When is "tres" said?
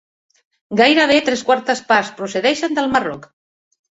1.27-1.43